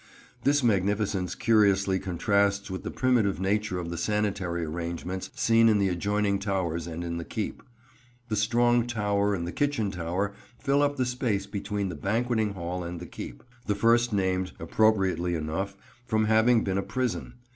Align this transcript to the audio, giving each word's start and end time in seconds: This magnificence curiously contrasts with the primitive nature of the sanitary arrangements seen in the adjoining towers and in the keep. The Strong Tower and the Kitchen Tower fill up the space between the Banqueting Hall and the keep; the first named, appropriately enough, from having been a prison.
This 0.45 0.63
magnificence 0.63 1.35
curiously 1.35 1.99
contrasts 1.99 2.71
with 2.71 2.81
the 2.81 2.89
primitive 2.89 3.39
nature 3.39 3.77
of 3.77 3.91
the 3.91 3.99
sanitary 3.99 4.65
arrangements 4.65 5.29
seen 5.35 5.69
in 5.69 5.77
the 5.77 5.89
adjoining 5.89 6.39
towers 6.39 6.87
and 6.87 7.03
in 7.03 7.17
the 7.17 7.23
keep. 7.23 7.61
The 8.27 8.35
Strong 8.35 8.87
Tower 8.87 9.35
and 9.35 9.45
the 9.45 9.51
Kitchen 9.51 9.91
Tower 9.91 10.33
fill 10.57 10.81
up 10.81 10.95
the 10.97 11.05
space 11.05 11.45
between 11.45 11.89
the 11.89 11.95
Banqueting 11.95 12.53
Hall 12.53 12.83
and 12.83 12.99
the 12.99 13.05
keep; 13.05 13.43
the 13.67 13.75
first 13.75 14.11
named, 14.11 14.53
appropriately 14.59 15.35
enough, 15.35 15.77
from 16.07 16.25
having 16.25 16.63
been 16.63 16.79
a 16.79 16.81
prison. 16.81 17.35